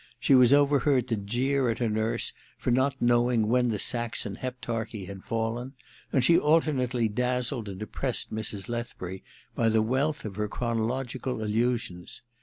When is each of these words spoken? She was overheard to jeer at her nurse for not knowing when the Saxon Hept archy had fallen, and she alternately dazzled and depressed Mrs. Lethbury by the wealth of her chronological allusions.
She 0.19 0.33
was 0.33 0.51
overheard 0.51 1.07
to 1.09 1.15
jeer 1.15 1.69
at 1.69 1.77
her 1.77 1.87
nurse 1.87 2.33
for 2.57 2.71
not 2.71 2.95
knowing 2.99 3.45
when 3.49 3.69
the 3.69 3.77
Saxon 3.77 4.33
Hept 4.33 4.67
archy 4.67 5.05
had 5.05 5.21
fallen, 5.23 5.73
and 6.11 6.25
she 6.25 6.39
alternately 6.39 7.07
dazzled 7.07 7.69
and 7.69 7.77
depressed 7.79 8.33
Mrs. 8.33 8.67
Lethbury 8.67 9.23
by 9.53 9.69
the 9.69 9.83
wealth 9.83 10.25
of 10.25 10.37
her 10.37 10.47
chronological 10.47 11.43
allusions. 11.43 12.23